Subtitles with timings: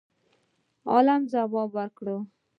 [0.91, 2.07] عالم جواب ورکړ